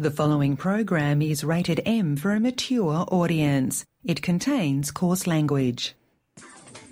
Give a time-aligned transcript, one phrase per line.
[0.00, 3.84] The following program is rated M for a mature audience.
[4.04, 5.96] It contains coarse language.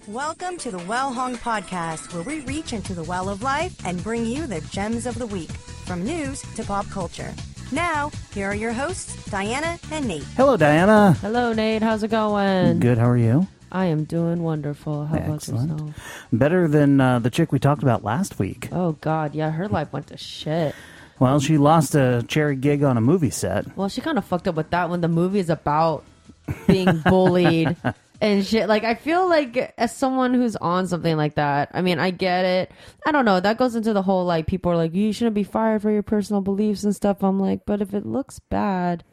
[0.08, 4.02] Welcome to the Well Hong Podcast, where we reach into the well of life and
[4.02, 7.32] bring you the gems of the week, from news to pop culture.
[7.70, 10.24] Now, here are your hosts, Diana and Nate.
[10.36, 11.12] Hello, Diana.
[11.20, 11.82] Hello, Nate.
[11.82, 12.80] How's it going?
[12.80, 12.98] Good.
[12.98, 13.46] How are you?
[13.70, 15.06] I am doing wonderful.
[15.06, 15.70] How Excellent.
[15.70, 16.26] about yourself?
[16.32, 18.68] Better than uh, the chick we talked about last week.
[18.72, 20.74] Oh God, yeah, her life went to shit.
[21.18, 23.76] Well, she lost a cherry gig on a movie set.
[23.76, 26.04] Well, she kind of fucked up with that when the movie is about
[26.66, 27.74] being bullied
[28.20, 28.68] and shit.
[28.68, 32.44] Like, I feel like as someone who's on something like that, I mean, I get
[32.44, 32.70] it.
[33.06, 33.40] I don't know.
[33.40, 36.02] That goes into the whole like people are like, you shouldn't be fired for your
[36.02, 37.22] personal beliefs and stuff.
[37.22, 39.04] I'm like, but if it looks bad.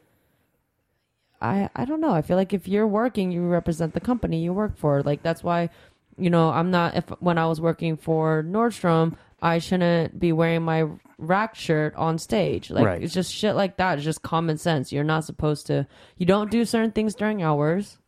[1.40, 2.12] I, I don't know.
[2.12, 5.02] I feel like if you're working, you represent the company you work for.
[5.02, 5.68] Like that's why,
[6.16, 6.96] you know, I'm not.
[6.96, 10.86] If when I was working for Nordstrom, I shouldn't be wearing my
[11.18, 12.70] rack shirt on stage.
[12.70, 13.02] Like Right.
[13.02, 13.98] it's just shit like that.
[13.98, 14.90] It's just common sense.
[14.90, 15.86] You're not supposed to.
[16.16, 17.98] You don't do certain things during hours.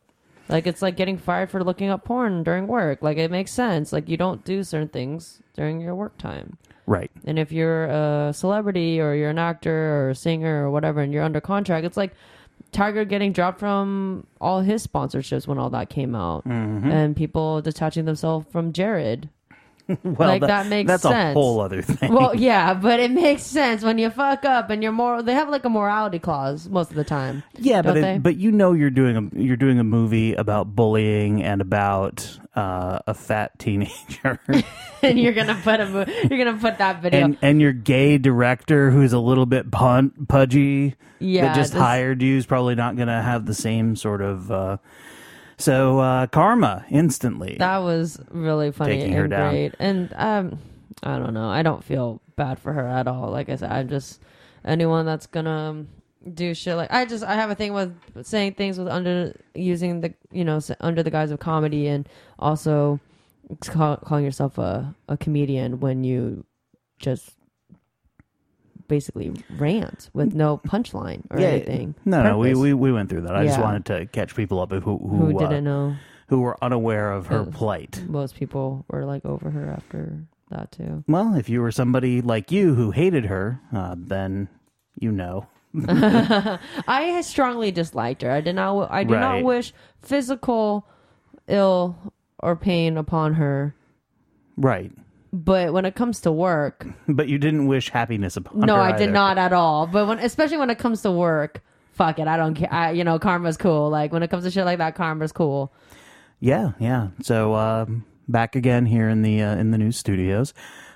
[0.49, 3.01] Like it's like getting fired for looking up porn during work.
[3.03, 3.93] Like it makes sense.
[3.93, 6.57] Like you don't do certain things during your work time.
[6.87, 7.11] Right.
[7.25, 11.13] And if you're a celebrity or you're an actor or a singer or whatever and
[11.13, 12.13] you're under contract, it's like
[12.71, 16.45] Tiger getting dropped from all his sponsorships when all that came out.
[16.47, 16.89] Mm-hmm.
[16.89, 19.29] And people detaching themselves from Jared.
[20.03, 22.13] Well, Like, that makes that's a whole other thing.
[22.13, 25.21] Well, yeah, but it makes sense when you fuck up and you're more.
[25.23, 27.43] They have like a morality clause most of the time.
[27.57, 31.41] yeah, but it, but you know you're doing a you're doing a movie about bullying
[31.43, 34.39] and about uh, a fat teenager
[35.01, 37.23] and you're gonna put a you're gonna put that video.
[37.23, 41.81] and and your gay director who's a little bit pun- pudgy Yeah, that just this-
[41.81, 44.51] hired you is probably not going to have the same sort of.
[44.51, 44.77] Uh,
[45.57, 47.55] so uh, karma instantly.
[47.59, 49.51] That was really funny Taking her and down.
[49.51, 49.75] great.
[49.79, 50.59] And um,
[51.03, 51.49] I don't know.
[51.49, 53.29] I don't feel bad for her at all.
[53.31, 54.21] Like I said, I'm just
[54.63, 55.85] anyone that's gonna
[56.33, 60.01] do shit like I just I have a thing with saying things with under using
[60.01, 62.99] the you know under the guise of comedy and also
[63.65, 66.43] call, calling yourself a a comedian when you
[66.99, 67.36] just
[68.87, 71.95] basically rant with no punchline or anything.
[72.05, 73.35] No, no, we, we we went through that.
[73.35, 75.95] I just wanted to catch people up who who, who uh, didn't know.
[76.29, 78.03] who were unaware of her Uh, plight.
[78.07, 81.03] Most people were like over her after that too.
[81.07, 84.47] Well, if you were somebody like you who hated her, uh, then
[84.99, 85.47] you know.
[86.87, 88.31] I strongly disliked her.
[88.31, 88.89] I did not.
[88.91, 89.19] I do Right.
[89.19, 90.87] not wish physical
[91.47, 91.95] ill
[92.39, 93.75] or pain upon her.
[94.55, 94.91] Right.
[95.37, 98.81] But when it comes to work, But you didn't wish happiness upon no, her.
[98.81, 99.11] I did either.
[99.11, 99.85] not at all.
[99.85, 101.61] But when, especially when it comes to work,
[101.93, 102.27] fuck it.
[102.27, 102.73] I don't care.
[102.73, 103.89] I, you know, karma's cool.
[103.89, 105.71] Like when it comes to shit like that, karma's cool.
[106.39, 107.09] Yeah, yeah.
[107.21, 110.53] So um, back again here in the uh, in the news studios.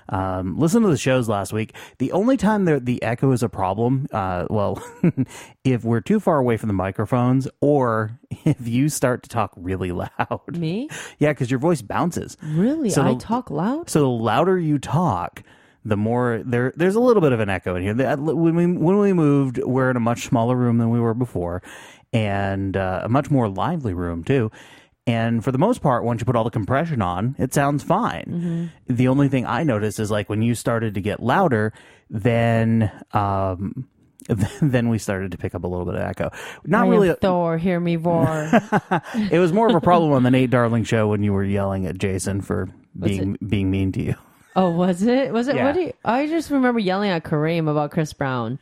[0.08, 1.74] Um, listen to the shows last week.
[1.98, 4.82] The only time the the echo is a problem, uh, well,
[5.64, 9.92] if we're too far away from the microphones, or if you start to talk really
[9.92, 10.56] loud.
[10.56, 10.88] Me?
[11.18, 12.36] Yeah, because your voice bounces.
[12.42, 12.90] Really?
[12.90, 13.88] So I the- talk loud?
[13.90, 15.42] So the louder you talk,
[15.84, 16.72] the more there.
[16.76, 17.94] There's a little bit of an echo in here.
[18.16, 21.62] When we when we moved, we're in a much smaller room than we were before,
[22.12, 24.50] and uh, a much more lively room too.
[25.06, 28.70] And for the most part, once you put all the compression on, it sounds fine.
[28.86, 31.72] The only thing I noticed is like when you started to get louder,
[32.08, 33.88] then um,
[34.62, 36.30] then we started to pick up a little bit of echo.
[36.64, 37.08] Not I really.
[37.08, 38.48] a- Thor, hear me roar.
[39.32, 41.86] it was more of a problem on the Nate Darling show when you were yelling
[41.86, 44.14] at Jason for being being mean to you.
[44.54, 45.32] oh, was it?
[45.32, 45.56] Was it?
[45.56, 45.64] Yeah.
[45.64, 48.60] What do you, I just remember yelling at Kareem about Chris Brown.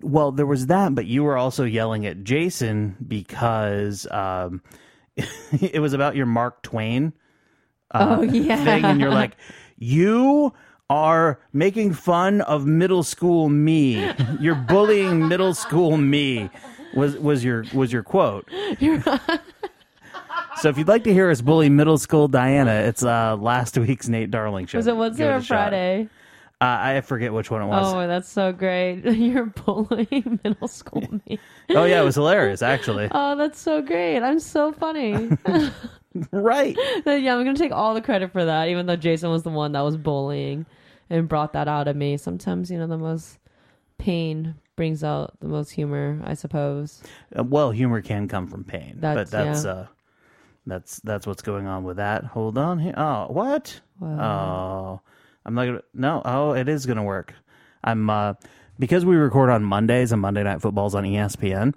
[0.00, 4.62] Well, there was that, but you were also yelling at Jason because um,
[5.60, 7.12] it was about your Mark Twain
[7.92, 8.64] oh yeah.
[8.64, 9.36] thing, and you're like,
[9.78, 10.52] you
[10.88, 14.12] are making fun of middle school me.
[14.40, 16.50] You're bullying middle school me.
[16.94, 18.48] Was was your was your quote?
[20.56, 24.08] So if you'd like to hear us bully middle school Diana, it's uh, last week's
[24.08, 24.76] Nate Darling show.
[24.76, 26.04] was it Wednesday or Friday?
[26.04, 26.10] shot.
[26.62, 27.94] Uh, I forget which one it was.
[27.94, 29.02] Oh, that's so great.
[29.04, 31.38] You're bullying middle school me.
[31.70, 33.08] oh yeah, it was hilarious actually.
[33.12, 34.18] Oh, that's so great.
[34.20, 35.30] I'm so funny.
[36.32, 36.76] right.
[37.06, 39.50] yeah, I'm going to take all the credit for that, even though Jason was the
[39.50, 40.66] one that was bullying
[41.08, 42.16] and brought that out of me.
[42.16, 43.38] Sometimes, you know, the most
[43.98, 47.02] pain brings out the most humor, I suppose.
[47.38, 49.70] Uh, well, humor can come from pain, That's- but that's yeah.
[49.72, 49.86] uh,
[50.66, 52.24] that's that's what's going on with that.
[52.24, 52.94] Hold on here.
[52.96, 53.80] Oh, what?
[54.02, 55.00] Oh,
[55.44, 55.82] I'm not gonna.
[55.94, 56.22] No.
[56.24, 57.34] Oh, it is gonna work.
[57.82, 58.34] I'm uh,
[58.78, 61.74] because we record on Mondays and Monday Night Football's on ESPN.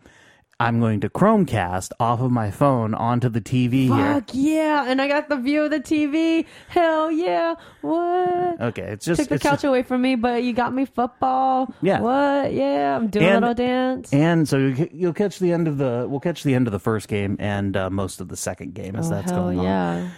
[0.60, 4.14] I'm going to Chromecast off of my phone onto the TV here.
[4.14, 4.86] Fuck yeah!
[4.88, 6.46] And I got the view of the TV.
[6.70, 7.56] Hell yeah!
[7.82, 8.62] What?
[8.62, 11.74] Okay, it's just Took the couch just- away from me, but you got me football.
[11.82, 12.00] Yeah.
[12.02, 12.54] What?
[12.54, 14.14] Yeah, I'm doing And- a little dance.
[14.14, 16.80] and so you- you'll catch the end of the we'll catch the end of the
[16.80, 19.66] first game and uh, most of the second game as oh, that's going on.
[19.66, 20.10] yeah!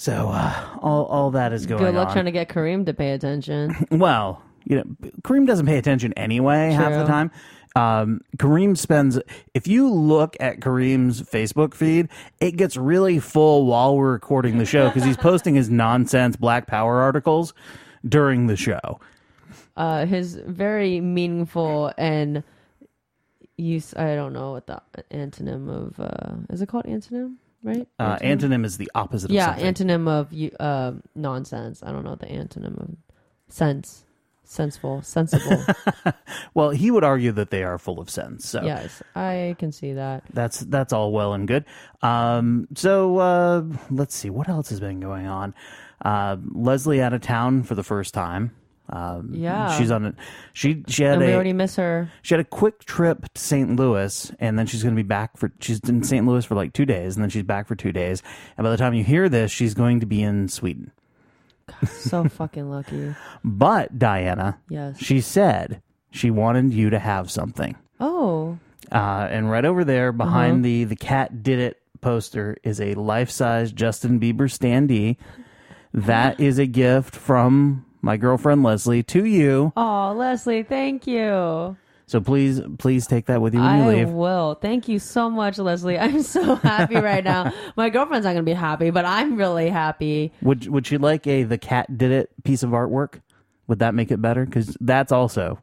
[0.00, 2.12] So uh, all all that is going Good luck on.
[2.14, 3.74] trying to get Kareem to pay attention.
[3.90, 4.84] Well, you know,
[5.22, 7.32] Kareem doesn't pay attention anyway half the time.
[7.74, 9.18] Um, Kareem spends,
[9.54, 12.08] if you look at Kareem's Facebook feed,
[12.40, 16.66] it gets really full while we're recording the show because he's posting his nonsense Black
[16.68, 17.52] Power articles
[18.08, 19.00] during the show.
[19.76, 22.42] uh, his very meaningful and
[23.56, 23.94] use.
[23.96, 24.80] I don't know what the
[25.10, 27.86] antonym of uh, is it called antonym, right?
[27.98, 28.38] Uh, Antonym?
[28.40, 29.74] antonym is the opposite of yeah, something.
[29.88, 31.82] antonym of uh, nonsense.
[31.82, 32.96] I don't know the antonym of
[33.48, 34.04] sense,
[34.44, 35.64] senseful, sensible.
[36.54, 38.48] well, he would argue that they are full of sense.
[38.48, 40.24] So yes, I can see that.
[40.32, 41.64] that's that's all well and good.
[42.02, 45.54] Um, so uh, let's see what else has been going on.
[46.04, 48.52] Uh, Leslie out of town for the first time.
[48.90, 49.76] Um, Yeah.
[49.76, 50.14] she's on it.
[50.54, 52.10] She she had And we a already miss her.
[52.22, 53.76] she had a quick trip to St.
[53.76, 56.26] Louis, and then she's going to be back for she's in St.
[56.26, 58.22] Louis for like two days, and then she's back for two days.
[58.56, 60.92] And by the time you hear this, she's going to be in Sweden.
[61.86, 63.14] So fucking lucky.
[63.44, 64.98] But Diana, Yes.
[64.98, 67.76] she said she wanted you to have something.
[68.00, 68.58] Oh,
[68.90, 70.62] Uh, and right over there behind Uh-huh.
[70.62, 75.16] the the cat did it poster is a life size Justin Bieber standee.
[75.92, 79.70] That is a gift from my girlfriend Leslie to you.
[79.76, 81.76] oh, Leslie, thank you.
[82.06, 84.08] So please, please take that with you when I you leave.
[84.08, 84.54] I will.
[84.54, 85.98] Thank you so much, Leslie.
[85.98, 87.52] I'm so happy right now.
[87.76, 90.32] My girlfriend's not gonna be happy, but I'm really happy.
[90.40, 93.20] Would Would you like a the cat did it piece of artwork?
[93.66, 94.46] Would that make it better?
[94.46, 95.58] Because that's also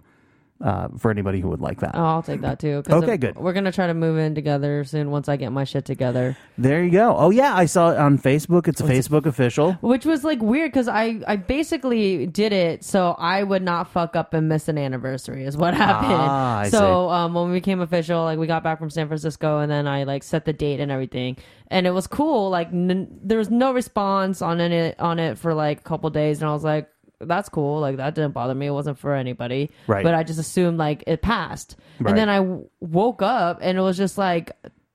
[0.62, 1.92] uh, for anybody who would like that.
[1.96, 2.82] Oh, I'll take that too.
[2.90, 3.36] Okay, good.
[3.36, 6.38] We're gonna try to move in together soon once I get my shit together.
[6.58, 7.16] There you go.
[7.18, 8.68] Oh yeah, I saw it on Facebook.
[8.68, 9.74] It's a Facebook official.
[9.82, 14.16] Which was like weird because I I basically did it so I would not fuck
[14.16, 16.14] up and miss an anniversary is what happened.
[16.14, 19.60] Ah, I so um, when we became official, like we got back from San Francisco
[19.60, 21.36] and then I like set the date and everything,
[21.68, 22.50] and it was cool.
[22.50, 26.42] Like n- there was no response on it on it for like a couple days,
[26.42, 26.90] and I was like.
[27.28, 27.80] That's cool.
[27.80, 28.68] Like that didn't bother me.
[28.68, 29.72] It wasn't for anybody.
[29.88, 30.04] Right.
[30.04, 31.76] But I just assumed like it passed.
[32.00, 32.10] Right.
[32.10, 34.52] And then I w- woke up and it was just like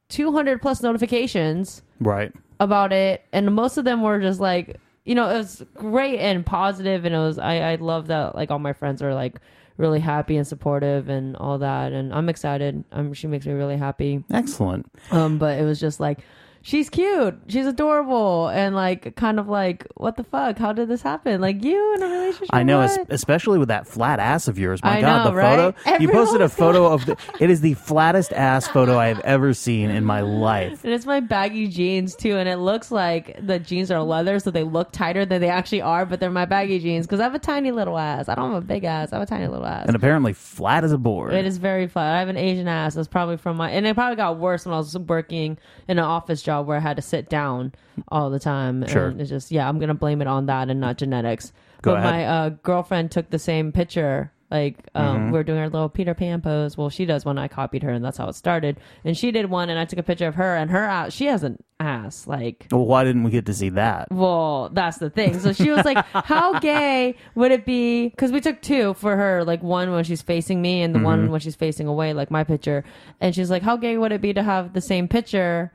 [0.09, 2.33] 200 plus notifications Right.
[2.59, 6.45] about it and most of them were just like you know it was great and
[6.45, 9.39] positive and it was i i love that like all my friends are like
[9.77, 13.77] really happy and supportive and all that and i'm excited um she makes me really
[13.77, 14.91] happy Excellent.
[15.11, 16.19] um but it was just like
[16.63, 21.01] she's cute she's adorable and like kind of like what the fuck how did this
[21.01, 24.59] happen like you in a relationship I know, es- especially with that flat ass of
[24.59, 24.83] yours.
[24.83, 25.75] My I God, know, the right?
[25.75, 27.17] photo you posted a photo of the.
[27.41, 30.85] It is the flattest ass photo I have ever seen in my life.
[30.85, 34.51] and it's my baggy jeans too, and it looks like the jeans are leather, so
[34.51, 36.05] they look tighter than they actually are.
[36.05, 38.29] But they're my baggy jeans because I have a tiny little ass.
[38.29, 39.13] I don't have a big ass.
[39.13, 39.87] I have a tiny little ass.
[39.87, 41.33] And apparently flat as a board.
[41.33, 42.17] It is very flat.
[42.17, 42.95] I have an Asian ass.
[42.95, 45.57] That's probably from my, and it probably got worse when I was working
[45.89, 47.73] in an office job where I had to sit down
[48.09, 48.87] all the time.
[48.87, 49.09] Sure.
[49.09, 51.53] And it's just, yeah, I'm gonna blame it on that and not genetics.
[51.83, 52.11] Go but ahead.
[52.13, 54.33] my uh, girlfriend took the same picture.
[54.51, 55.31] Like um, Mm-hmm.
[55.31, 56.77] we are doing our little Peter Pan pose.
[56.77, 57.39] Well, she does one.
[57.39, 58.81] I copied her, and that's how it started.
[59.05, 61.13] And she did one, and I took a picture of her and her ass.
[61.13, 64.11] She has an ass like Well, why didn't we get to see that?
[64.11, 65.39] well, that's the thing.
[65.39, 69.45] So she was like, "How gay would it be?" Because we took two for her,
[69.45, 72.43] like one when she's facing me and the one when she's facing away, like my
[72.43, 72.83] picture.
[73.21, 75.71] And she's like, "How gay would it be to have the same picture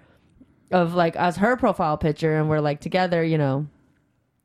[0.71, 3.67] of like as her profile picture, and we're like together?" You know.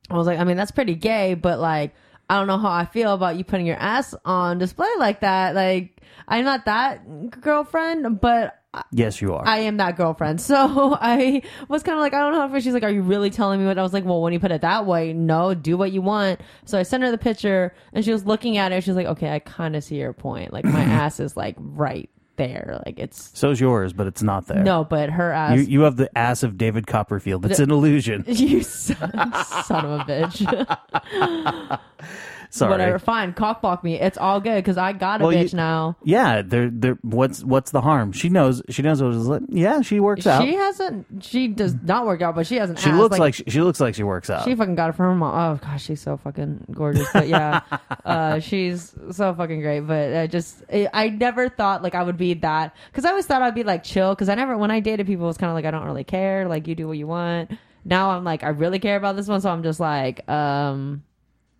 [0.09, 1.93] I was like, I mean, that's pretty gay, but like,
[2.29, 5.55] I don't know how I feel about you putting your ass on display like that.
[5.55, 8.57] Like, I'm not that girlfriend, but
[8.93, 9.45] Yes, you are.
[9.45, 10.39] I am that girlfriend.
[10.51, 13.29] So I was kind of like, I don't know if she's like, are you really
[13.29, 13.77] telling me what?
[13.77, 16.41] I was like, well, when you put it that way, no, do what you want.
[16.65, 18.83] So I sent her the picture and she was looking at it.
[18.83, 20.53] She was like, okay, I kind of see your point.
[20.53, 22.09] Like my ass is like right
[22.41, 22.81] there.
[22.85, 24.63] Like it's So's yours, but it's not there.
[24.63, 25.57] no, but her ass.
[25.57, 27.45] You, you have the ass of David Copperfield.
[27.45, 28.23] It's an illusion.
[28.27, 29.11] you son,
[29.55, 31.79] son of a bitch.
[32.53, 32.69] Sorry.
[32.69, 33.97] Whatever, fine, cockblock me.
[33.97, 35.95] It's all good because I got a Well, you- bitch now.
[36.03, 38.11] Yeah, they're, they're, what's what's the harm?
[38.11, 38.61] She knows.
[38.67, 39.43] She knows what it's like.
[39.47, 40.43] Yeah, she works out.
[40.43, 41.23] She hasn't.
[41.23, 42.77] She does not work out, but she hasn't.
[42.79, 44.43] She ass, looks like, she, she looks like she works out.
[44.43, 45.33] She fucking got it from her mom.
[45.33, 47.07] Oh gosh, she's so fucking gorgeous.
[47.13, 47.61] But yeah,
[48.05, 49.79] uh, she's so fucking great.
[49.81, 53.25] But I just, I I never thought like I would be that because I always
[53.25, 54.13] thought I'd be like chill.
[54.13, 56.03] Because I never, when I dated people, it was kind of like I don't really
[56.03, 56.49] care.
[56.49, 57.51] Like you do what you want.
[57.85, 61.03] Now I'm like I really care about this one, so I'm just like, um,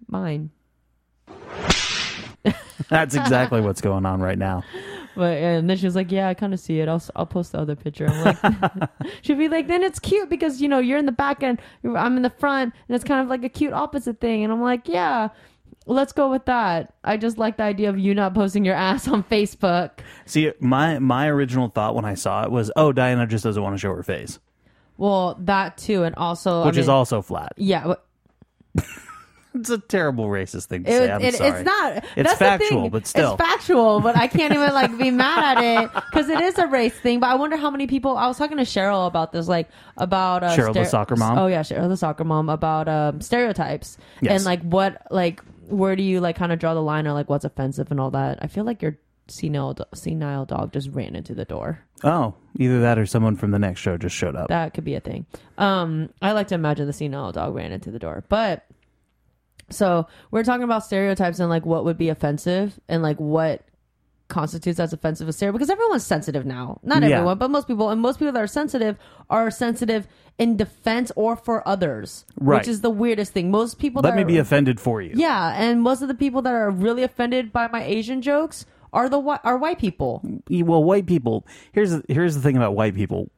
[0.09, 0.49] mine.
[2.91, 4.63] That's exactly what's going on right now.
[5.13, 6.87] But and then she was like, "Yeah, I kind of see it.
[6.87, 8.89] I'll I'll post the other picture." I'm like,
[9.23, 12.15] she'd be like, "Then it's cute because you know you're in the back and I'm
[12.15, 14.87] in the front, and it's kind of like a cute opposite thing." And I'm like,
[14.87, 15.27] "Yeah,
[15.85, 19.05] let's go with that." I just like the idea of you not posting your ass
[19.09, 19.99] on Facebook.
[20.25, 23.75] See, my my original thought when I saw it was, oh, Diana just doesn't want
[23.75, 24.39] to show her face,
[24.95, 27.51] Well, that too, and also, which I is also flat.
[27.57, 27.83] yeah.
[27.85, 28.85] but
[29.53, 31.11] It's a terrible racist thing to It, say.
[31.11, 31.49] I'm it- sorry.
[31.51, 32.05] it's not.
[32.15, 33.33] It's factual, but still.
[33.33, 33.99] it's factual.
[33.99, 37.19] But I can't even like be mad at it because it is a race thing.
[37.19, 38.15] But I wonder how many people.
[38.17, 39.67] I was talking to Cheryl about this, like
[39.97, 41.37] about uh, Cheryl, the soccer mom?
[41.37, 44.31] Oh yeah, Cheryl, the soccer mom, about um, stereotypes Yes.
[44.37, 47.29] and like what, like where do you like kind of draw the line or like
[47.29, 48.39] what's offensive and all that.
[48.41, 51.79] I feel like your senile senile dog just ran into the door.
[52.03, 54.47] Oh, either that or someone from the next show just showed up.
[54.49, 55.25] That could be a thing.
[55.57, 58.65] Um, I like to imagine the senile dog ran into the door, but
[59.71, 63.61] so we're talking about stereotypes and like what would be offensive and like what
[64.27, 66.79] constitutes as offensive as stereotype because everyone's sensitive now.
[66.83, 67.15] Not Yeah.
[67.17, 68.97] everyone, but most people, and most people that are sensitive
[69.29, 70.07] are sensitive
[70.39, 72.59] in defense or for others, Right.
[72.59, 73.51] which is the weirdest thing.
[73.51, 75.11] Most people Let that me are, be offended for you.
[75.15, 79.09] yeah, and most of the people that are really offended by my Asian jokes are
[79.09, 80.21] the whi- are white people.
[80.49, 83.29] well white people here's the, here's the thing about white people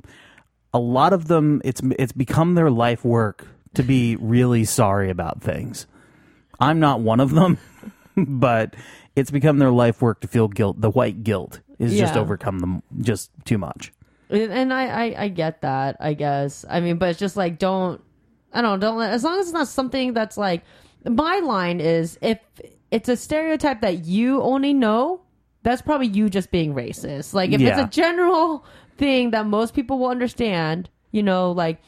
[0.73, 5.41] a lot of them it's it's become their life work to be really sorry about
[5.41, 5.85] things
[6.59, 7.57] i'm not one of them
[8.17, 8.75] but
[9.15, 12.21] it's become their life work to feel guilt the white guilt is just Yeah.
[12.21, 13.91] overcome them just too much
[14.29, 17.59] And- and I, I I get that I guess I mean but it's just like
[17.59, 18.01] don't
[18.53, 20.63] I don't don't let- as long as it's not something that's like
[21.05, 22.39] my line is if
[22.91, 25.21] it's a stereotype that you only know
[25.63, 27.69] that's probably you just being racist like if Yeah.
[27.69, 28.63] it's a general
[28.97, 31.81] thing that most people will understand you know like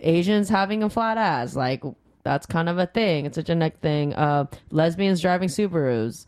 [0.00, 1.82] Asians having a flat ass like
[2.24, 6.26] that's kind of a thing it's a genetic thing uh lesbians driving Subarus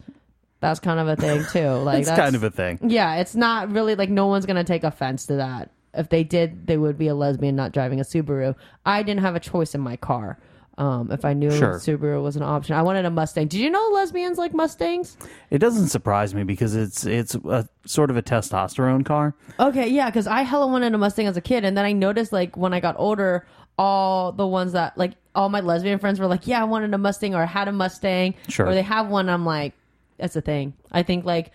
[0.61, 3.35] that's kind of a thing too like it's that's kind of a thing yeah, it's
[3.35, 5.71] not really like no one's gonna take offense to that.
[5.93, 8.55] If they did, they would be a lesbian not driving a Subaru.
[8.85, 10.39] I didn't have a choice in my car.
[10.79, 11.79] Um, if I knew Sure.
[11.79, 13.49] Subaru was an option, I wanted a Mustang.
[13.49, 15.17] Did you know lesbians like Mustangs?
[15.51, 20.11] it doesn't surprise me because it's it's a sort of a testosterone car Okay, yeah,
[20.11, 22.75] because I hella wanted a Mustang as a kid, and then I noticed like when
[22.75, 23.47] I got older,
[23.79, 26.99] all the ones that like all my lesbian friends were like, "Yeah, I wanted a
[26.99, 28.67] Mustang," or "I had a Mustang," Sure.
[28.67, 29.29] or they have one.
[29.29, 29.75] I'm like,
[30.19, 30.73] that's the thing.
[30.93, 31.51] I think like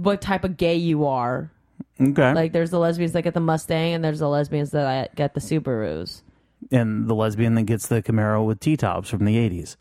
[0.00, 1.50] what type of gay you are
[2.00, 5.12] okay Like there's the lesbians that get the Mustang, and there's the lesbians that uh,
[5.16, 6.22] get the Subarus.
[6.70, 9.76] and the lesbian that gets the camaro with t-tops from the 80s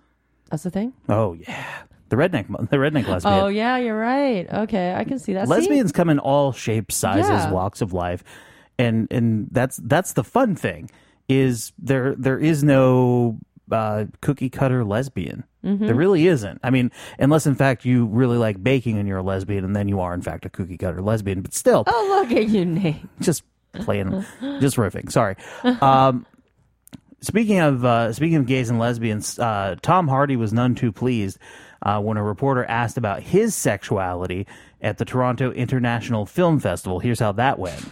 [0.50, 0.94] That's the thing.
[1.08, 4.52] oh yeah the redneck the redneck lesbian Oh yeah, you're right.
[4.52, 5.46] Okay, I can see that.
[5.46, 5.52] See?
[5.52, 7.52] lesbians come in all shapes sizes Yeah.
[7.52, 8.24] walks of life
[8.80, 10.90] and and that's that's the fun thing
[11.30, 13.38] is there there is no
[13.72, 15.46] uh, cookie cutter lesbian.
[15.64, 15.88] Mm-hmm.
[15.88, 16.60] there really isn't.
[16.64, 19.90] I mean unless in fact you really like baking and you're a lesbian and then
[19.90, 21.84] you are in fact a cookie cutter lesbian but still.
[21.86, 22.96] Oh look at you, Nate.
[23.20, 23.44] just
[23.74, 24.26] playing
[24.62, 25.12] just riffing.
[25.12, 25.36] Sorry.
[25.82, 26.26] Um
[27.20, 31.38] speaking of uh speaking of gays and lesbians uh tom hardy was none too pleased
[31.82, 34.48] uh, when a reporter asked about his sexuality
[34.82, 37.00] at the toronto international film festival.
[37.00, 37.86] Here's how that went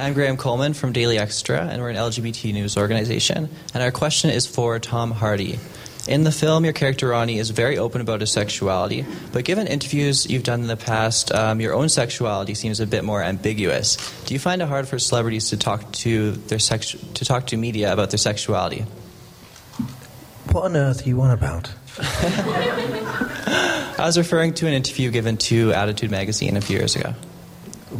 [0.00, 3.48] I'm Graham Coleman from Daily Xtra, and we're an LGBT news organization.
[3.74, 5.58] And our question is for Tom Hardy.
[6.06, 10.30] In the film, your character Ronnie is very open about his sexuality, but given interviews
[10.30, 13.96] you've done in the past, um, your own sexuality seems a bit more ambiguous.
[14.22, 17.56] Do you find it hard for celebrities to talk to their sex to talk to
[17.56, 18.82] media about their sexuality?
[20.52, 21.72] What on earth are you on about?
[23.98, 27.14] I was referring to an interview given to Attitude magazine a few years ago.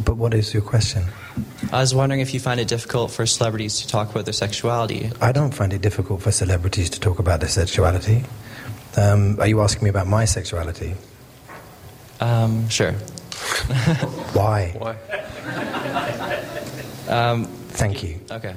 [0.05, 1.03] But what is your question?
[1.71, 5.11] I was wondering if you find it difficult for celebrities to talk about their sexuality.
[5.21, 8.23] I don't find it difficult for celebrities to talk about their sexuality.
[8.97, 10.95] Um, are you asking me about my sexuality?
[12.19, 12.93] Um, sure.
[14.33, 14.75] Why?
[14.77, 14.95] Why?
[17.09, 18.19] Um, Thank you.
[18.29, 18.53] Okay.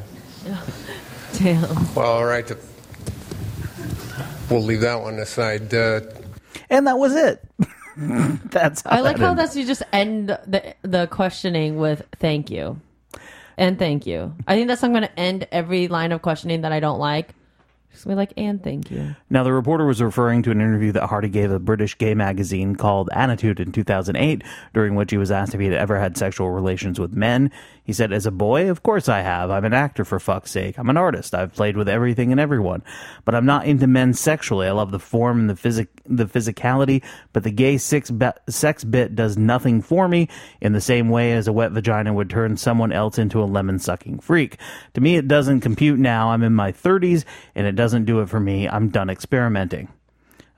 [1.39, 1.95] Damn.
[1.95, 2.53] Well, all right.
[4.51, 5.73] We'll leave that one aside.
[5.73, 6.03] Uh,
[6.69, 7.43] and that was it
[7.97, 12.81] that's I like how that's you just end the the questioning with "thank you"
[13.59, 16.63] and "thank you." I think that's how I'm going to end every line of questioning
[16.63, 17.35] that I don't like.
[17.93, 21.07] Just be like, "and thank you." Now, the reporter was referring to an interview that
[21.07, 24.43] Hardy gave a British gay magazine called Attitude in 2008,
[24.75, 27.51] during which he was asked if he had ever had sexual relations with men.
[27.85, 29.51] He said, As a boy, of course I have.
[29.51, 30.79] I'm an actor, for fuck's sake.
[30.79, 31.35] I'm an artist.
[31.35, 32.83] I've played with everything and everyone.
[33.25, 34.69] But I'm not into men sexually.
[34.69, 38.85] I love the form and the, physic- the physicality, but the gay six be- sex
[38.85, 40.29] bit does nothing for me
[40.61, 43.81] in the same way as a wet vagina would turn someone else into a lemon
[43.81, 44.59] sucking freak.
[44.95, 46.31] To me, it doesn't compute now.
[46.31, 47.25] I'm in my 30s,
[47.57, 48.69] and it doesn't do it for me.
[48.69, 49.89] I'm done experimenting.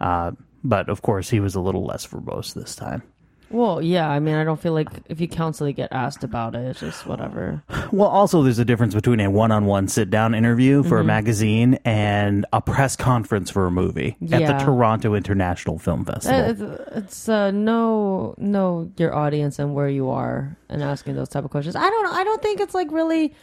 [0.00, 3.02] Uh, but of course he was a little less verbose this time.
[3.50, 4.08] Well, yeah.
[4.08, 7.06] I mean, I don't feel like if you constantly get asked about it, it's just
[7.06, 7.62] whatever.
[7.92, 11.00] Well, also there's a difference between a one-on-one sit-down interview for Mm-hmm.
[11.00, 16.40] a magazine and a press conference for a movie at the Toronto International Film Festival.
[16.40, 21.28] Uh, It's, it's uh, know know your audience and where you are and asking those
[21.28, 21.76] type of questions.
[21.76, 22.12] I don't know.
[22.12, 23.34] I don't think it's like really.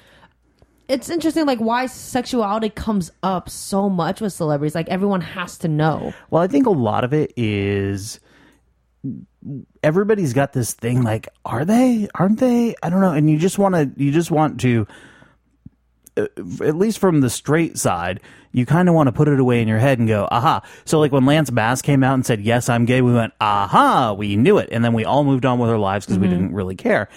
[0.91, 4.75] It's interesting, like why sexuality comes up so much with celebrities.
[4.75, 6.13] Like everyone has to know.
[6.29, 8.19] Well, I think a lot of it is
[9.81, 12.09] everybody's got this thing like are they?
[12.13, 12.75] Aren't they?
[12.83, 13.13] I don't know.
[13.13, 14.85] And you just want to you just want to
[16.17, 16.27] uh,
[16.61, 18.19] at least from the straight side
[18.51, 20.61] you kind of want to put it away in your head and go aha.
[20.83, 24.11] So like when lance bass came out and said yes i'm gay we went aha
[24.11, 24.67] we knew it.
[24.73, 27.07] And then we all moved on with our lives because we didn't really care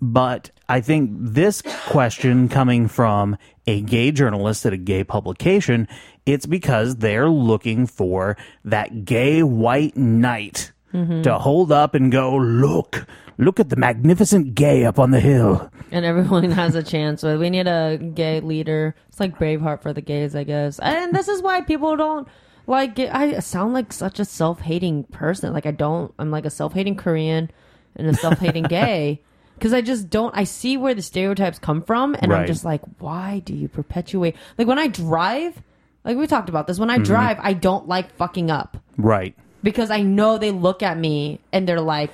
[0.00, 3.36] but I think this question coming from
[3.66, 5.88] a gay journalist at a gay publication,
[6.26, 11.22] it's because they're looking for that gay white knight mm-hmm.
[11.22, 13.06] to hold up and go, look,
[13.38, 15.70] look at the magnificent gay up on the hill.
[15.90, 17.22] and everyone has a chance.
[17.22, 18.94] We need a gay leader.
[19.08, 20.78] It's like Braveheart for the gays, I guess.
[20.78, 22.28] And this is why people don't
[22.66, 22.98] like.
[22.98, 23.14] It.
[23.14, 25.52] I sound like such a self-hating person.
[25.52, 26.12] Like I don't.
[26.18, 27.50] I'm like a self-hating Korean
[27.96, 29.22] and a self-hating gay.
[29.54, 30.36] Because I just don't.
[30.36, 32.46] I see where the stereotypes come from, and I'm Right.
[32.46, 34.34] just like, why do you perpetuate?
[34.58, 35.62] Like when I drive,
[36.04, 36.78] like we talked about this.
[36.78, 37.04] When I Mm-hmm.
[37.04, 39.34] drive, I don't like fucking up Right.
[39.62, 42.10] because I know they look at me and they're like,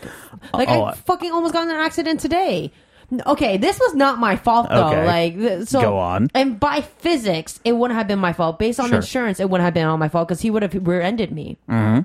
[0.52, 2.72] like Oh, I I- fucking almost got in an accident today.
[3.12, 4.88] N- Okay, this was not my fault though.
[4.88, 5.06] Okay.
[5.06, 6.28] Like, th- so Go on.
[6.32, 8.58] And by physics, it wouldn't have been my fault.
[8.60, 8.96] Based on Sure.
[8.98, 11.58] insurance, it wouldn't have been all my fault because he would have rear-ended me.
[11.68, 12.02] Mm-hmm.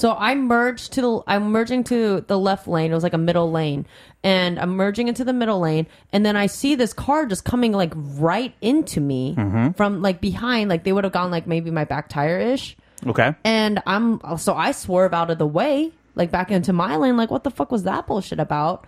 [0.00, 2.90] So I merged to the, I'm merging to the left lane.
[2.90, 3.84] It was like a middle lane,
[4.24, 7.72] and I'm merging into the middle lane, and then I see this car just coming
[7.72, 9.72] like right into me Mm-hmm.
[9.72, 10.70] from like behind.
[10.70, 12.78] Like they would have gone like maybe my back tire ish.
[13.06, 13.34] Okay.
[13.44, 17.18] And I'm so I swerve out of the way, like back into my lane.
[17.18, 18.86] Like, what the fuck was that bullshit about?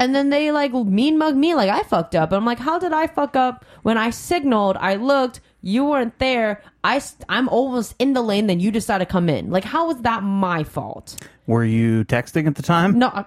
[0.00, 2.30] And then they like mean mug me like I fucked up.
[2.30, 4.76] And I'm like, how did I fuck up when I signaled?
[4.76, 6.62] I looked, you weren't there.
[6.84, 9.50] I I'm almost in the lane, then you decide to come in.
[9.50, 11.16] Like, how was that my fault?
[11.46, 12.98] Were you texting at the time?
[12.98, 13.24] No, uh,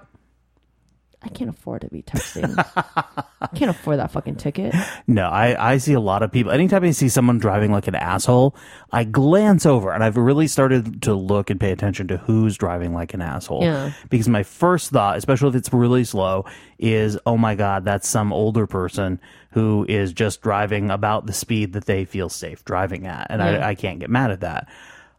[1.23, 2.53] I, can't afford to be texting.
[3.41, 4.73] I can't afford that fucking ticket.
[5.07, 6.51] No, I, I see a lot of people.
[6.51, 8.55] Anytime I see someone driving like an asshole,
[8.91, 12.93] I glance over and I've really started to look and pay attention to who's driving
[12.93, 13.63] like an asshole.
[13.63, 13.91] Yeah.
[14.09, 16.45] Because my first thought, especially if it's really slow,
[16.79, 19.19] is, oh my God, that's some older person
[19.51, 23.27] who is just driving about the speed that they feel safe driving at.
[23.29, 23.65] And Yeah.
[23.65, 24.69] I, I can't get mad at that.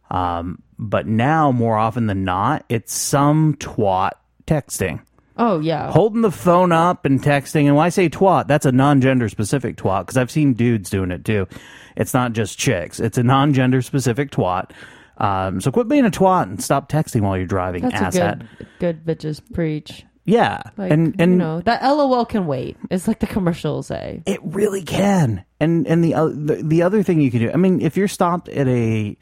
[0.09, 4.11] Um, but now, more often than not, it's some twat
[4.47, 5.01] texting
[5.37, 5.91] Oh yeah.
[5.91, 7.65] holding the phone up and texting.
[7.65, 11.11] And when I say twat, that's a non-gender specific twat because I've seen dudes doing
[11.11, 11.47] it too.
[11.95, 14.71] It's not just chicks; it's a non-gender specific twat.
[15.17, 18.39] Um, so quit being a twat and stop texting while you're driving, That's a
[18.79, 20.05] good, good bitches preach.
[20.25, 22.77] Yeah, Like, and and you know that LOL can wait.
[22.89, 24.23] It's like the commercials say.
[24.25, 25.43] It really can.
[25.59, 27.51] And and the, o- the the other thing you can do.
[27.51, 29.17] I mean, if you're stopped at a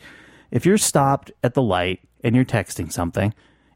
[0.52, 3.34] if you're stopped at the light and you're texting something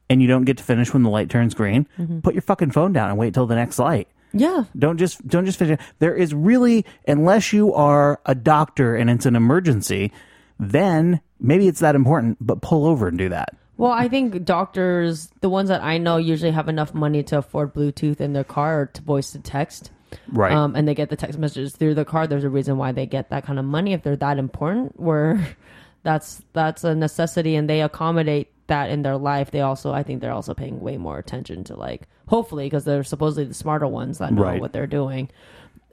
[0.09, 2.19] and you don't get to finish when the light turns green, Mm-hmm.
[2.19, 4.07] put your fucking phone down and wait till the next light.
[4.33, 4.65] Yeah.
[4.77, 5.79] Don't just don't just finish.
[5.99, 10.11] There is really unless you are a doctor and it's an emergency,
[10.59, 13.55] then maybe it's that important, but pull over and do that.
[13.77, 17.73] Well, I think doctors, the ones that I know, usually have enough money to afford
[17.73, 19.91] Bluetooth in their car or to voice to text.
[20.31, 20.53] Right.
[20.53, 22.25] Um, and they get the text messages through the car.
[22.25, 24.97] There's a reason why they get that kind of money if they're that important.
[24.99, 25.45] Where
[26.05, 29.51] that's that's a necessity, and they accommodate that in their life.
[29.51, 33.03] They also, I think, they're also paying way more attention to like, hopefully, because they're
[33.03, 34.61] supposedly the smarter ones that know Right.
[34.61, 35.29] what they're doing.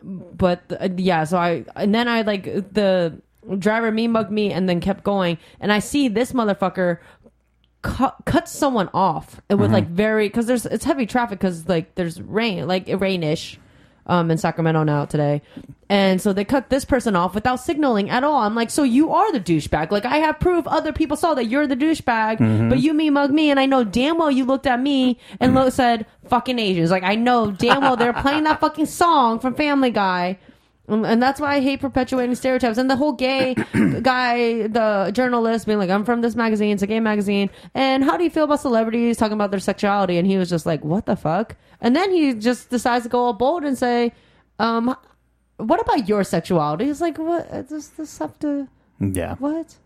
[0.04, 3.20] But uh, yeah, so I and then I like the
[3.58, 6.98] driver me mugged me and then kept going, and I see this motherfucker
[7.82, 11.96] cut cut someone off and with like very because there's it's heavy traffic because like
[11.96, 13.56] there's rain like rainish
[14.06, 15.42] um in Sacramento now today.
[15.88, 18.38] And so they cut this person off without signaling at all.
[18.42, 19.90] I'm like so you are the douchebag.
[19.90, 20.66] Like I have proof.
[20.66, 23.84] Other people saw that you're the douchebag but you me mug me and I know
[23.84, 26.90] damn well you looked at me and lo- said fucking Asians.
[26.90, 30.38] Like I know damn well they're playing that fucking song from Family Guy
[30.88, 32.76] and that's why I hate perpetuating stereotypes.
[32.78, 33.54] And the whole gay
[34.02, 36.72] guy, the journalist, being like, "I'm from this magazine.
[36.74, 40.18] It's a gay magazine." And how do you feel about celebrities talking about their sexuality?
[40.18, 43.20] And he was just like, "What the fuck?" And then he just decides to go
[43.20, 44.12] all bold and say,
[44.58, 44.96] um,
[45.56, 47.68] "What about your sexuality?" He's like, "What?
[47.68, 48.68] Does this have to
[49.00, 49.36] yeah.
[49.36, 49.76] what?"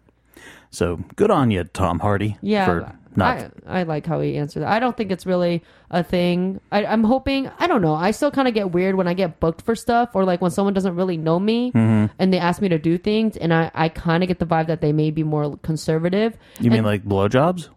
[0.70, 2.66] So good on you, Tom Hardy, Yeah.
[2.66, 4.68] for Not I, I like how he answered that.
[4.72, 6.61] I don't think it's really a thing.
[6.70, 7.50] I, I'm hoping.
[7.59, 7.94] I don't know.
[7.94, 10.50] I still kind of get weird when I get booked for stuff, or like when
[10.50, 12.12] someone doesn't really know me Mm-hmm.
[12.18, 14.66] and they ask me to do things, and I, I kind of get the vibe
[14.68, 16.37] that they may be more conservative.
[16.61, 17.68] you mean like blowjobs?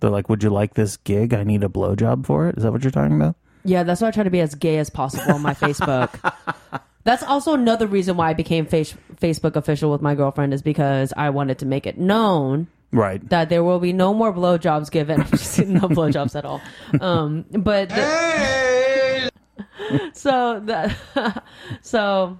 [0.00, 1.32] They're like, "Would you like this gig?
[1.32, 2.56] I need a blowjob for it.
[2.56, 3.36] Is that what you're talking about?
[3.64, 6.10] Yeah, that's why I try to be as gay as possible on my Facebook.
[7.04, 11.12] That's also another reason why I became face, Facebook official with my girlfriend is because
[11.16, 13.26] I wanted to make it known Right.
[13.30, 15.20] that there will be no more blowjobs given.
[15.72, 16.60] No blowjobs at all.
[17.00, 19.30] Um, but the-
[20.12, 20.96] so that
[21.82, 22.38] so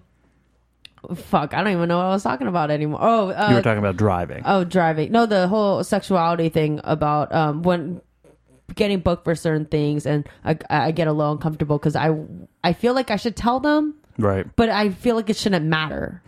[1.14, 3.00] fuck, I don't even know what I was talking about anymore.
[3.02, 4.42] Oh, uh, you were talking about driving.
[4.44, 5.10] Oh, driving.
[5.10, 8.00] No, the whole sexuality thing about um when
[8.74, 12.14] getting booked for certain things, and I, I get a little uncomfortable because I
[12.62, 14.46] I feel like I should tell them, right.
[14.56, 16.22] but I feel like it shouldn't matter.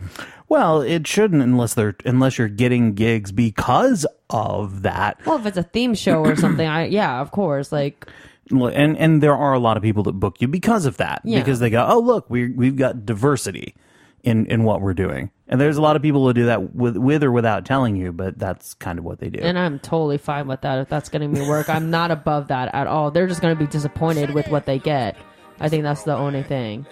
[0.47, 5.19] Well, it shouldn't unless they're unless you're getting gigs because of that.
[5.25, 7.71] Well, if it's a theme show or something, I yeah, of course.
[7.71, 8.07] Like
[8.51, 11.21] And and there are a lot of people that book you because of that.
[11.23, 11.39] Yeah.
[11.39, 13.75] Because they go, "Oh, look, we we've got diversity
[14.23, 16.95] in in what we're doing." And there's a lot of people who do that with
[16.97, 19.39] with or without telling you, but that's kind of what they do.
[19.41, 21.69] And I'm totally fine with that if that's getting me work.
[21.69, 23.09] I'm not above that at all.
[23.11, 25.17] They're just going to be disappointed with what they get.
[25.59, 26.85] I think that's the only thing.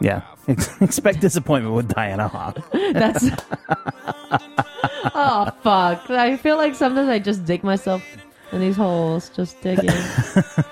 [0.00, 0.22] Yeah.
[0.80, 2.58] Expect disappointment with Diana Hawk.
[2.72, 3.24] That's.
[5.14, 6.10] oh, fuck.
[6.10, 8.02] I feel like sometimes I just dig myself
[8.52, 9.88] in these holes, just digging.
[9.90, 9.96] And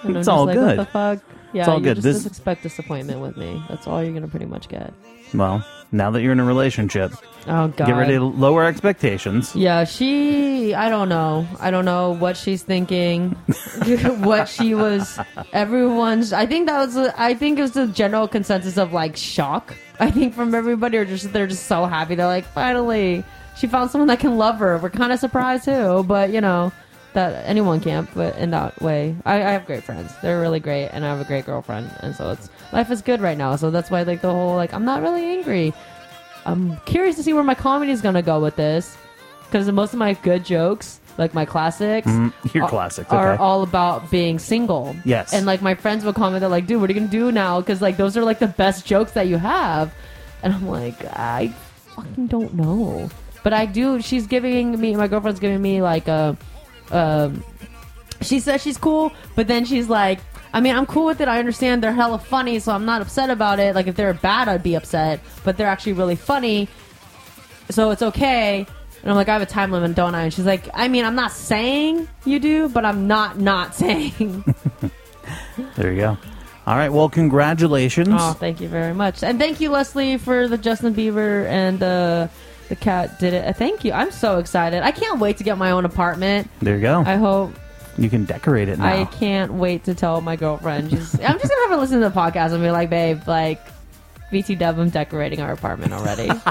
[0.04, 0.78] I'm It's just all like, good.
[0.78, 1.18] What the fuck?
[1.52, 1.94] Yeah, all you good.
[1.96, 3.62] just, This- just expect disappointment with me.
[3.68, 4.92] That's all you're going to pretty much get.
[5.34, 7.12] Well, now that you're in a relationship,
[7.46, 7.86] Oh, God.
[7.86, 9.54] get ready to lower expectations.
[9.56, 10.74] Yeah, she.
[10.74, 11.46] I don't know.
[11.60, 13.30] I don't know what she's thinking.
[14.20, 15.18] what she was.
[15.52, 16.32] Everyone's.
[16.32, 16.96] I think that was.
[16.96, 19.74] I think it was the general consensus of like shock.
[20.00, 22.14] I think from everybody, or just they're just so happy.
[22.14, 23.24] They're like, finally,
[23.56, 24.78] she found someone that can love her.
[24.78, 26.70] We're kind of surprised too, but you know
[27.14, 28.08] that anyone can't.
[28.14, 30.12] But in that way, I, I have great friends.
[30.22, 33.20] They're really great, and I have a great girlfriend, and so it's life is good
[33.20, 33.56] right now.
[33.56, 35.72] So that's why like the whole like I'm not really angry.
[36.46, 38.96] I'm curious to see where my comedy is gonna go with this
[39.44, 42.56] because most of my good jokes, like my classics, mm-hmm.
[42.56, 43.42] Your are- classics, are okay.
[43.42, 44.94] all about being single.
[45.04, 45.32] Yes.
[45.32, 47.60] and like my friends will comment, they're like, "Dude, what are you gonna do now?"
[47.60, 49.92] Because like those are like the best jokes that you have,
[50.42, 51.52] and I'm like, I
[51.96, 53.10] fucking don't know,
[53.42, 54.00] but I do.
[54.00, 56.36] She's giving me, my girlfriend's giving me like a,
[56.90, 57.42] um,
[58.20, 60.18] she says she's cool, but then she's like,
[60.52, 61.28] I mean, I'm cool with it.
[61.28, 63.74] I understand they're hella funny, so I'm not upset about it.
[63.74, 66.68] Like, if they're bad, I'd be upset, but they're actually really funny,
[67.70, 68.66] so it's okay.
[69.02, 70.22] And I'm like, I have a time limit, don't I?
[70.22, 74.42] And she's like, I mean, I'm not saying you do, but I'm not not saying.
[75.76, 76.18] There you go.
[76.66, 76.88] All right.
[76.90, 78.08] Well, congratulations.
[78.10, 82.28] oh, thank you very much, and thank you, Leslie, for the Justin Bieber and uh,
[82.68, 83.46] the cat did it.
[83.46, 83.92] Uh, thank you.
[83.92, 84.82] I'm so excited.
[84.82, 86.50] I can't wait to get my own apartment.
[86.60, 87.02] There you go.
[87.06, 87.52] I hope
[87.96, 88.86] you can decorate it now.
[88.86, 90.86] I can't wait to tell my girlfriend.
[90.86, 93.60] I'm just gonna have her listen to the podcast and be like, "Babe, like,
[94.32, 96.28] VT Dub, I'm decorating our apartment already.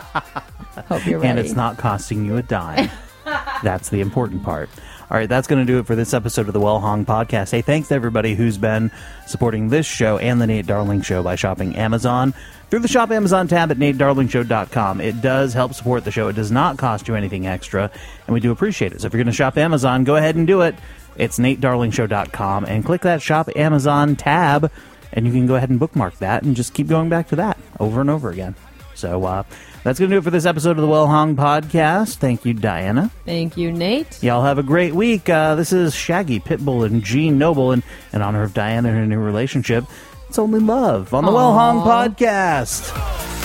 [0.87, 2.89] Hope you're ready." and it's not costing you a dime.
[3.63, 4.69] that's the important part.
[5.09, 7.51] All right, that's going to do it for this episode of the Well Hong podcast.
[7.51, 8.91] Hey, thanks to everybody who's been
[9.25, 12.33] supporting this show and the Nate Darling Show by shopping Amazon
[12.69, 15.01] through the Shop Amazon tab at natedarlingshow.com.
[15.01, 16.27] It does help support the show.
[16.27, 17.89] It does not cost you anything extra,
[18.25, 19.01] and we do appreciate it.
[19.01, 20.75] So if you're going to shop Amazon, go ahead and do it.
[21.15, 24.71] It's natedarlingshow.com and click that Shop Amazon tab,
[25.13, 27.57] and you can go ahead and bookmark that and just keep going back to that
[27.79, 28.55] over and over again.
[28.93, 29.43] So uh,
[29.83, 32.15] that's going to do it for this episode of the Well Hong podcast.
[32.15, 33.11] Thank you, Diana.
[33.25, 34.21] Thank you, Nate.
[34.23, 35.29] Y'all have a great week.
[35.29, 39.05] Uh, this is Shaggy Pitbull and Gene Noble, and in honor of Diana and her
[39.05, 39.85] new relationship,
[40.27, 43.36] it's only love on the Well Hong podcast.